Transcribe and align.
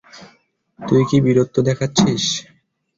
তুই 0.79 1.01
কি 1.09 1.17
বীরত্ব 1.25 1.55
দেখাচ্ছিস? 1.67 2.23